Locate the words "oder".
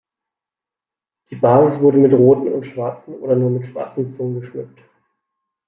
3.19-3.35